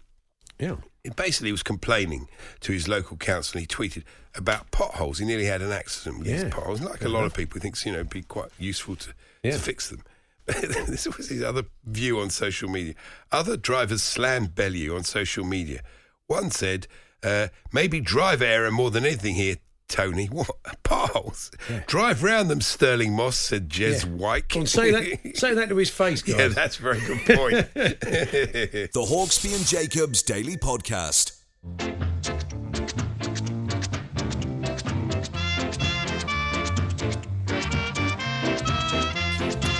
[0.59, 0.77] Yeah.
[1.05, 2.27] He basically was complaining
[2.61, 3.59] to his local council.
[3.59, 4.03] He tweeted
[4.35, 5.19] about potholes.
[5.19, 6.33] He nearly had an accident with Yeah.
[6.35, 6.81] his potholes.
[6.81, 9.13] Like a lot of people, he thinks you know it'd be quite useful to,
[9.43, 9.51] Yeah.
[9.51, 10.01] to fix them.
[10.45, 12.95] this was his other view on social media.
[13.31, 15.81] Other drivers slammed Bellew on social media.
[16.27, 16.87] One said,
[17.23, 19.57] uh, "Maybe drive error more than anything here."
[19.88, 20.50] Tony, what
[20.84, 21.52] potholes?
[21.88, 24.12] Drive round them, Stirling Moss," said Jez Yeah.
[24.12, 24.56] White.
[24.56, 25.36] Well, say that.
[25.38, 26.38] Say that to his face, guys.
[26.38, 27.74] yeah, that's a very good point.
[27.76, 31.34] The Hawksbee and Jacobs Daily Podcast.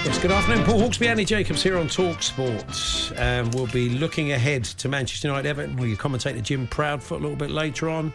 [0.06, 0.64] Yes, good afternoon.
[0.66, 3.12] Paul Hawksbee, Andy Jacobs here on Talk Sports.
[3.18, 7.22] Um, we'll be looking ahead to Manchester United Everton with your commentator Jim Proudfoot a
[7.22, 8.14] little bit later on.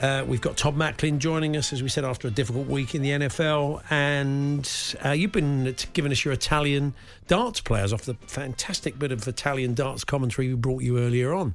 [0.00, 3.02] Uh, we've got Todd Macklin joining us, as we said, after a difficult week in
[3.02, 3.82] the NFL.
[3.90, 4.70] And
[5.04, 6.94] uh, you've been giving us your Italian
[7.26, 11.54] darts players off the fantastic bit of Italian darts commentary we brought you earlier on.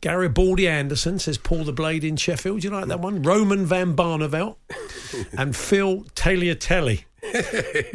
[0.00, 2.60] Garibaldi Anderson says Paul the Blade in Sheffield.
[2.60, 3.22] Do you like that one?
[3.22, 4.56] Roman Van Barneveld
[5.32, 7.04] and Phil Tagliatelli.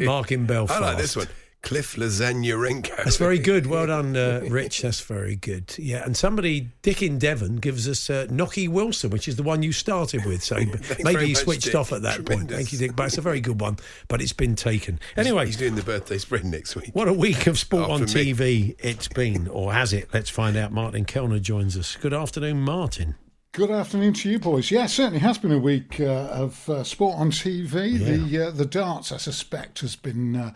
[0.04, 0.80] Mark in Belfast.
[0.80, 1.28] I like this one.
[1.64, 2.94] Cliff Lasagnarenko.
[3.04, 3.66] That's very good.
[3.66, 4.82] Well done, uh, Rich.
[4.82, 5.74] That's very good.
[5.78, 9.62] Yeah, and somebody, Dick in Devon, gives us uh, Gnocchi Wilson, which is the one
[9.62, 10.44] you started with.
[10.44, 10.56] So
[11.02, 11.74] maybe he switched Dick.
[11.74, 12.50] off at that point.
[12.50, 12.94] Thank you, Dick.
[12.94, 13.78] But it's a very good one.
[14.08, 15.00] But it's been taken.
[15.16, 16.90] Anyway, He's doing the birthday spread next week.
[16.92, 18.32] what a week of sport Oh, on for me.
[18.34, 20.08] TV it's been, or has it?
[20.12, 20.70] Let's find out.
[20.70, 21.96] Martin Kelner joins us.
[21.96, 23.14] Good afternoon, Martin.
[23.54, 24.72] Good afternoon to you, boys.
[24.72, 27.96] Yeah, certainly has been a week uh, of uh, sport on TV.
[28.00, 30.54] The uh, the darts, I suspect, has been uh,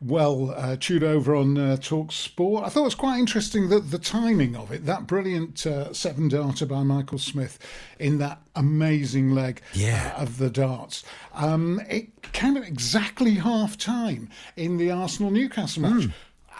[0.00, 2.64] well uh, chewed over on uh, Talk Sport.
[2.64, 6.28] I thought it was quite interesting that the timing of it, that brilliant uh, seven
[6.28, 7.58] darter by Michael Smith
[7.98, 10.14] in that amazing leg Yeah.
[10.16, 11.04] of the darts.
[11.34, 16.08] Um, it came at exactly half time in the Arsenal Newcastle match.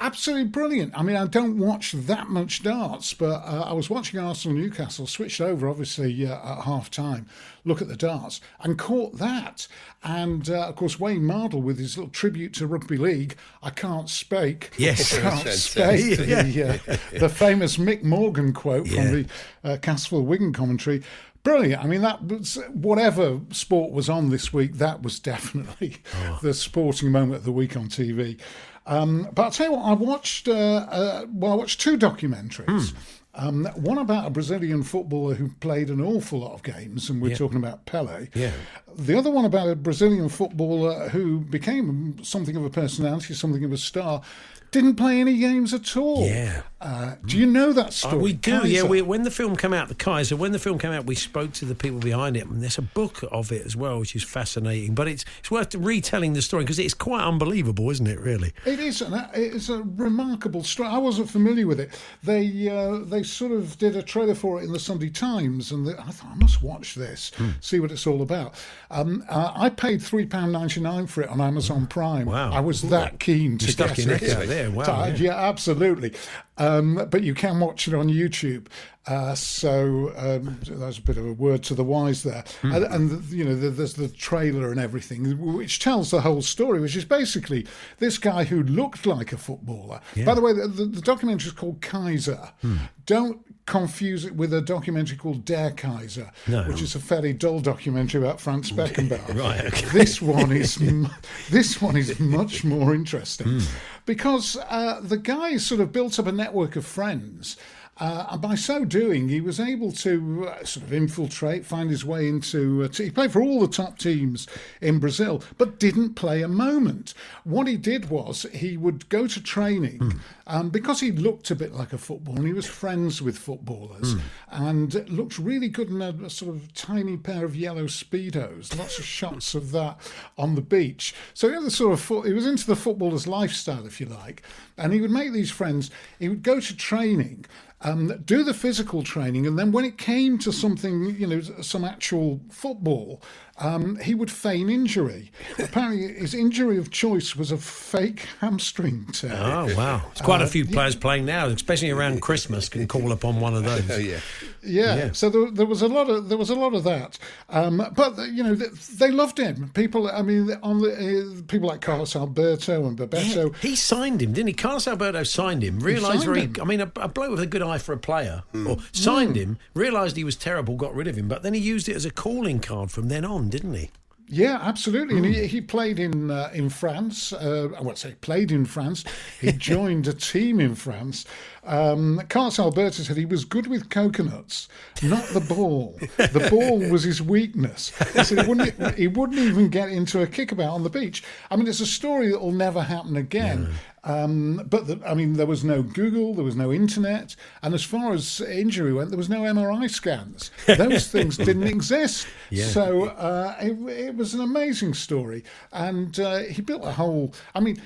[0.01, 0.97] Absolutely brilliant.
[0.99, 5.07] I mean, I don't watch that much darts, but uh, I was watching Arsenal Newcastle,
[5.07, 7.27] switched over obviously uh, at half time,
[7.65, 9.67] look at the darts, and caught that.
[10.05, 14.09] And uh, of course, Wayne Mardle with his little tribute to rugby league, I can't
[14.09, 14.71] spake.
[14.79, 15.19] Yes.
[15.19, 16.17] can't Fantastic.
[16.17, 16.19] spake.
[16.19, 19.03] The, uh, the famous Mick Morgan quote Yeah.
[19.03, 19.29] from the
[19.65, 21.03] uh, Castleford Wigan commentary.
[21.49, 21.83] Brilliant.
[21.83, 24.75] I mean, that was whatever sport was on this week.
[24.75, 26.39] That was definitely oh.
[26.43, 28.39] the sporting moment of the week on TV.
[28.87, 30.49] Um, but I'll tell you what, I watched.
[30.49, 32.93] Uh, uh, well, I watched two documentaries.
[32.93, 32.97] Mm.
[33.35, 37.31] Um, one about a Brazilian footballer who played an awful lot of games, and we're
[37.31, 37.37] yeah.
[37.37, 38.29] talking about Pele.
[38.35, 38.51] Yeah.
[38.97, 43.73] The other one about a Brazilian footballer who became something of a personality, something of
[43.73, 44.23] a star,
[44.71, 46.27] didn't play any games at all.
[46.27, 46.63] Yeah.
[46.81, 48.15] Uh, do you know that story?
[48.15, 48.67] Oh, we do, Kaiser?
[48.69, 48.83] yeah.
[48.85, 51.53] We, when the film came out, the Kaiser, when the film came out, we spoke
[51.55, 54.23] to the people behind it, and there's a book of it as well, which is
[54.23, 54.95] fascinating.
[54.95, 58.21] But it's it's worth retelling the story because it's quite unbelievable, isn't it?
[58.21, 59.03] Really, it is.
[59.35, 60.89] It's a remarkable story.
[60.89, 62.01] I wasn't familiar with it.
[62.23, 65.89] They uh, they sort of did a trailer for it in the Sunday Times, and
[65.89, 67.51] I thought I must watch this, hmm.
[67.61, 68.55] see what it's all about.
[68.93, 72.27] Um, uh, I paid three pound ninety nine for it on Amazon Prime.
[72.27, 74.58] Wow, I was that keen to get it.
[74.59, 75.14] There, wow, yeah.
[75.16, 76.14] yeah, absolutely.
[76.57, 78.66] Um, but you can watch it on YouTube.
[79.07, 82.44] Uh, so um, that's a bit of a word to the wise there.
[82.61, 82.77] Mm.
[82.77, 86.94] And, and, you know, there's the trailer and everything, which tells the whole story, which
[86.94, 87.66] is basically
[88.01, 90.01] this guy who looked like a footballer.
[90.14, 90.27] Yeah.
[90.27, 92.53] By the way, the, the, documentary is called Kaiser.
[92.62, 92.81] Mm.
[93.07, 96.65] Don't confuse it with a documentary called Der Kaiser, no.
[96.65, 99.35] which is a fairly dull documentary about Franz Beckenbauer.
[99.39, 99.67] right.
[99.67, 99.87] Okay.
[99.91, 100.77] This one is
[101.51, 103.71] this one is much more interesting mm.
[104.07, 107.59] because uh, the guy sort of built up a network of friends
[108.01, 112.05] uh, and by so doing, he was able to uh, sort of infiltrate, find his
[112.05, 112.85] way into.
[112.85, 114.47] Uh, he played for all the top teams
[114.81, 117.13] in Brazil, but didn't play a moment.
[117.45, 120.21] What he did was he would go to training mm.
[120.47, 124.15] um, because he looked a bit like a footballer and he was friends with footballers
[124.15, 124.21] mm.
[124.51, 128.77] and looked really good in a, a, sort of tiny pair of yellow Speedos.
[128.79, 129.99] Lots of shots of that
[130.37, 131.15] on the beach.
[131.35, 134.43] So he, had the sort of, he was into the footballer's lifestyle, if you like,
[134.77, 135.91] and he would make these friends.
[136.21, 137.45] He would go to training
[137.81, 141.85] um, do the physical training, and then when it came to something, you know, some
[141.85, 143.23] actual football,
[143.61, 145.31] um, he would feign injury.
[145.59, 149.33] Apparently, his injury of choice was a fake hamstring tear.
[149.35, 150.03] Oh wow!
[150.12, 151.01] It's quite uh, a few players yeah.
[151.01, 153.90] playing now, especially around Christmas, can call upon one of those.
[153.90, 154.21] oh, yeah.
[154.62, 154.97] yeah.
[154.97, 155.12] yeah.
[155.12, 157.18] So there, there, was a lot of there was a lot of that,
[157.49, 159.71] um, but you know they loved him.
[159.75, 163.55] People, I mean, on the uh, people like Carlos Alberto and Bebeto.
[163.57, 164.55] he signed him, didn't he?
[164.55, 165.81] Carlos Alberto signed him.
[165.81, 166.42] Realised very.
[166.42, 166.57] Him.
[166.61, 168.68] I mean, a, a, bloke with a good eye for a player, mm.
[168.68, 169.40] or signed mm.
[169.40, 169.59] him.
[169.75, 172.11] Realised he was terrible, got rid of him, but then he used it as a
[172.11, 173.91] calling card from then on didn't he?
[174.31, 175.17] Yeah, absolutely.
[175.17, 175.47] And he, hmm.
[175.47, 177.33] he played in uh, in France.
[177.33, 179.05] Uh, I won't say played in France.
[179.41, 181.25] He joined a team in France.
[181.65, 184.69] Um, Carlos Alberto said he was good with coconuts,
[185.03, 185.99] not the ball.
[186.17, 187.93] The ball was his weakness.
[188.15, 191.23] He said he wouldn't, he wouldn't even get into a kickabout on the beach.
[191.51, 193.69] I mean, it's a story that will never happen again.
[194.05, 197.85] Um, but the, I mean, there was no Google, there was no internet, and as
[197.85, 200.51] far as injury went, there was no MRI scans.
[200.67, 202.27] Those things didn't exist.
[202.51, 202.67] Yeah.
[202.67, 207.35] So uh, it, it, was an amazing story, and uh, he built a whole.
[207.55, 207.81] I mean,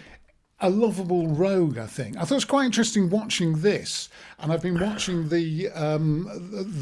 [0.62, 2.16] a lovable rogue, I think.
[2.16, 6.30] I thought it was quite interesting watching this, and I've been watching the um,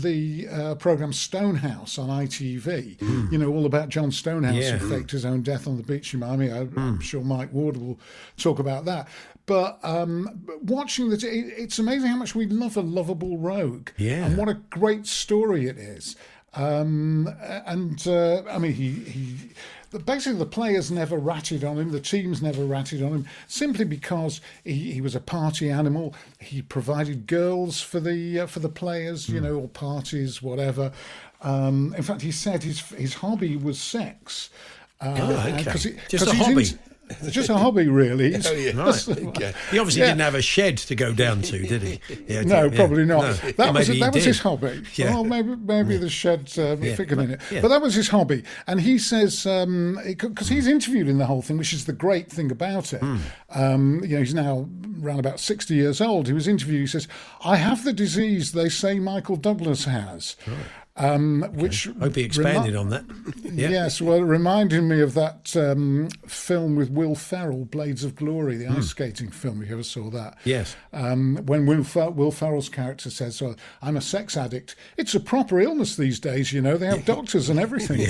[0.03, 2.99] the uh, program Stonehouse on ITV.
[2.99, 3.33] Mm.
[3.33, 4.77] You know, all about John Stonehouse yeah.
[4.77, 6.53] who faked his own death on the beach in Miami.
[6.53, 7.03] I, am mm.
[7.03, 7.99] sure Mike Ward will
[8.37, 9.09] talk about that.
[9.47, 14.27] But um, watching the, it, it's amazing how much we love a lovable rogue, yeah,
[14.27, 16.17] and what a great story it is.
[16.53, 17.29] Um,
[17.67, 19.37] and uh, I mean, he he
[19.99, 24.41] basically the players never ratted on him, the teams never ratted on him, simply because
[24.65, 26.15] he, he was a party animal.
[26.39, 29.35] He provided girls for the uh, for the players, mm.
[29.35, 29.47] you hmm.
[29.47, 30.93] know, or parties, whatever.
[31.43, 34.51] Um, in fact, he said his his hobby was sex.
[35.01, 35.79] Uh, oh, okay.
[35.79, 36.67] He, Just a hobby.
[37.11, 38.35] It's just a hobby, really.
[38.45, 38.73] oh, yeah.
[38.73, 39.09] Right.
[39.09, 39.53] Okay.
[39.71, 40.09] He obviously yeah.
[40.09, 42.01] didn't have a shed to go down to, did he?
[42.27, 42.77] Yeah, no, yeah.
[42.77, 43.23] probably not.
[43.23, 43.33] No.
[43.53, 44.83] That was that was his hobby.
[44.95, 45.15] Yeah.
[45.15, 48.45] Well, maybe maybe the shed uh, figure in it, but that was his hobby.
[48.67, 52.31] And he says because um, he's interviewed in the whole thing, which is the great
[52.31, 53.01] thing about it.
[53.01, 53.21] Mm.
[53.51, 54.69] Um, you know, he's now
[55.03, 56.27] around about sixty years old.
[56.27, 56.81] He was interviewed.
[56.81, 57.09] He says,
[57.45, 60.57] "I have the disease they say Michael Douglas has." Right.
[60.97, 61.57] Um, okay.
[61.57, 63.05] Which hope he expanded remi- on that.
[63.51, 63.71] Yeah.
[63.71, 68.67] Yes, well, reminding me of that um, film with Will Ferrell, Blades of Glory, the
[68.67, 68.79] mm.
[68.79, 69.61] ice skating film.
[69.61, 70.39] If you ever saw that?
[70.45, 70.77] Yes.
[70.93, 75.21] Um, when Will, Fer- Will Ferrell's character says, oh, "I'm a sex addict," it's a
[75.21, 76.53] proper illness these days.
[76.53, 78.01] You know, they have doctors and everything.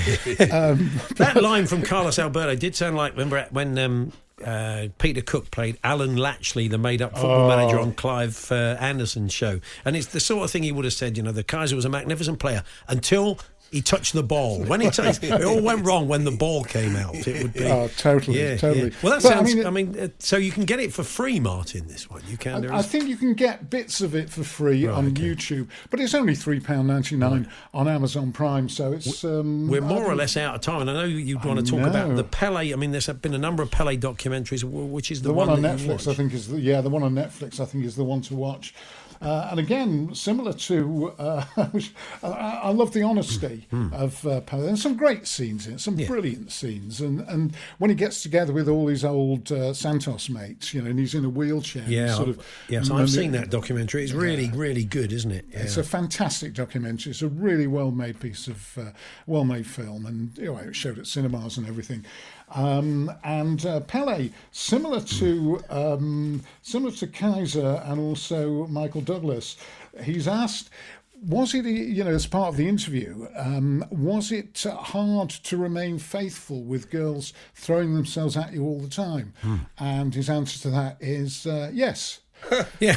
[0.52, 4.12] Um, that line from Carlos Alberto did sound like remember when um,
[4.44, 7.48] uh, Peter Cook played Alan Latchley, the made-up football oh.
[7.48, 10.94] manager on Clive uh, Anderson's show, and it's the sort of thing he would have
[10.94, 11.16] said.
[11.16, 13.38] You know, the Kaiser was a magnificent player until
[13.70, 14.64] he touched the ball.
[14.64, 17.14] When he touched, it all went wrong when the ball came out.
[17.26, 17.60] It would be.
[17.70, 18.88] Oh, totally, yeah, totally.
[18.90, 18.96] yeah.
[19.00, 19.64] Well, that But, I sounds.
[19.64, 21.86] I mean, mean, uh, so you can get it for free, Martin.
[21.86, 22.62] This one you can.
[22.62, 25.22] there I, I think you can get bits of it for free Right, on okay.
[25.22, 28.68] YouTube, but it's only three pound ninety nine on Amazon Prime.
[28.68, 31.64] So it's um, We're more or less out of time, and I know you'd want
[31.64, 32.72] to I talk about the Pele.
[32.72, 35.60] I mean, there's been a number of Pele documentaries, which is the, the one on
[35.60, 36.10] Netflix.
[36.10, 37.60] I think is the, yeah, the one on Netflix.
[37.60, 38.74] I think is the one to watch.
[39.20, 41.44] Uh, and again, similar to, uh,
[42.22, 43.92] I, love the honesty Hmm.
[43.92, 44.40] of uh.
[44.50, 48.52] There's some great scenes in it, some brilliant scenes, and and when he gets together
[48.52, 52.14] with all his old uh, Santos mates, you know, and he's in a wheelchair, Yeah,
[52.14, 54.04] sort of yes, I've seen that documentary.
[54.04, 55.44] It's really, really good, isn't it?
[55.50, 55.60] Yeah.
[55.60, 57.10] It's a fantastic documentary.
[57.10, 58.90] It's a really well-made piece of uh,
[59.26, 62.04] well-made film, and you know, it showed at cinemas and everything.
[62.54, 69.56] Um, and uh, Pele, similar to um, similar to Kaiser and also Michael Douglas,
[70.02, 70.70] he's asked.
[71.28, 75.98] Was it, you know, as part of the interview, um, was it hard to remain
[75.98, 79.34] faithful with girls throwing themselves at you all the time?
[79.78, 82.20] And his answer to that is uh, yes.
[82.80, 82.96] yeah.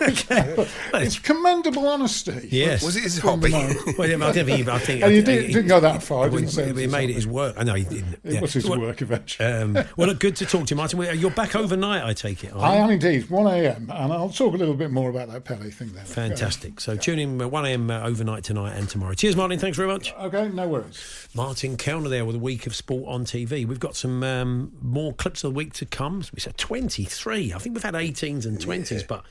[0.00, 2.48] It's commendable honesty.
[2.50, 2.82] Yes.
[2.82, 3.52] Was it his hobby?
[3.98, 6.24] Well, yeah, I think, I think And you I- didn't, he- didn't go that far.
[6.26, 7.54] I He, didn't say he made it his his work.
[7.58, 8.14] I know he didn't.
[8.24, 8.40] It yeah.
[8.40, 9.48] was his Well, work eventually.
[9.48, 11.00] Um, well, look, good to talk to you, Martin.
[11.18, 12.52] You're back overnight, I take it.
[12.54, 13.08] I aren't you?
[13.08, 13.90] am indeed, 1 a.m.
[13.92, 16.04] And I'll talk a little bit more about that Pele thing then.
[16.04, 16.80] Fantastic.
[16.80, 17.90] So tune in uh, 1 a.m.
[17.90, 19.14] Uh, overnight tonight and tomorrow.
[19.14, 19.58] Cheers, Martin.
[19.58, 20.12] Thanks very much.
[20.14, 21.28] Okay, no worries.
[21.34, 23.66] Martin Kelner there with a week of sport on TV.
[23.66, 26.22] We've got some um, more clips of the week to come.
[26.34, 27.52] We said 23.
[27.52, 29.24] I think we've had 18s and 20s, but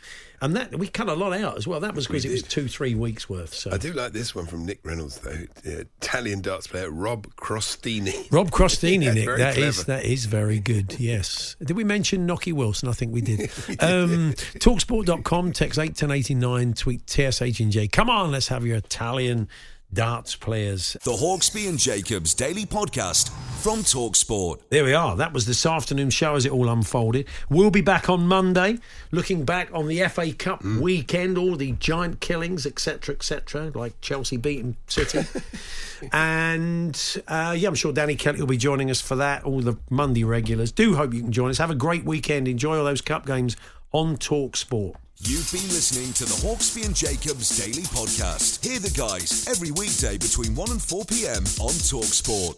[0.43, 1.79] and that we cut a lot out as well.
[1.79, 3.53] That was because it was two, three weeks worth.
[3.53, 5.45] So I do like this one from Nick Reynolds, though.
[5.63, 8.27] Italian darts player Rob Crostini.
[8.31, 9.37] Rob Crostini, Yeah, Nick.
[9.37, 10.01] That is clever.
[10.01, 10.99] that is very good.
[10.99, 11.55] Yes.
[11.63, 12.89] Did we mention Gnocchi Wilson?
[12.89, 13.39] I think we did.
[13.79, 17.87] um, Talksport.com, text eight ten eighty nine, tweet TSH and J.
[17.87, 19.47] Come on, let's have your Italian
[19.93, 20.97] darts players.
[21.03, 23.29] The Hawksbee and Jacobs Daily Podcast
[23.61, 24.61] from Talksport.
[24.69, 25.15] There we are.
[25.15, 27.27] That was this afternoon's show as it all unfolded.
[27.49, 28.79] We'll be back on Monday,
[29.11, 34.37] looking back on the FA Cup weekend, all the giant killings, etc., etc., like Chelsea
[34.37, 35.21] beating City.
[36.11, 39.43] and uh, yeah, I'm sure Danny Kelly will be joining us for that.
[39.43, 40.71] All the Monday regulars.
[40.71, 41.59] Do hope you can join us.
[41.59, 42.47] Have a great weekend.
[42.47, 43.55] Enjoy all those cup games
[43.91, 44.97] on Talk Sport.
[45.25, 48.61] You've been listening to the Hawksbee and Jacobs Daily Podcast.
[48.61, 51.43] Hear the guys every weekday between 1 and 4 p.m.
[51.61, 52.55] on Talksport.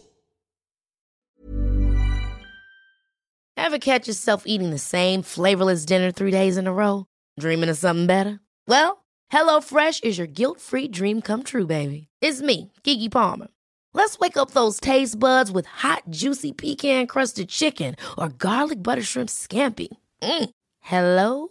[3.56, 7.06] Ever catch yourself eating the same flavorless dinner three days in a row?
[7.38, 8.40] Dreaming of something better?
[8.66, 12.08] Well, HelloFresh is your guilt free dream come true, baby.
[12.20, 13.46] It's me, Keke Palmer.
[13.94, 19.02] Let's wake up those taste buds with hot, juicy pecan crusted chicken or garlic butter
[19.02, 19.88] shrimp scampi.
[20.20, 20.50] Mm.
[20.80, 21.50] Hello